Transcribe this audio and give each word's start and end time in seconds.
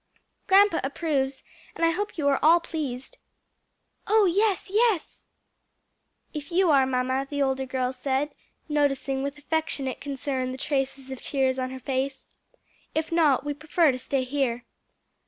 Grandpa 0.47 0.79
approves, 0.83 1.43
and 1.75 1.85
I 1.85 1.91
hope 1.91 2.17
you 2.17 2.27
are 2.27 2.39
all 2.41 2.59
pleased." 2.59 3.19
"Oh 4.07 4.25
yes, 4.25 4.67
yes!" 4.67 5.27
"If 6.33 6.51
you 6.51 6.71
are, 6.71 6.87
mamma," 6.87 7.27
the 7.29 7.43
older 7.43 7.67
girls 7.67 7.97
said, 7.99 8.33
noticing 8.67 9.21
with 9.21 9.37
affectionate 9.37 10.01
concern 10.01 10.51
the 10.53 10.57
traces 10.57 11.11
of 11.11 11.21
tears 11.21 11.59
on 11.59 11.69
her 11.69 11.79
face; 11.79 12.25
"if 12.95 13.11
not, 13.11 13.43
we 13.45 13.53
prefer 13.53 13.91
to 13.91 13.99
stay 13.99 14.23
here." 14.23 14.65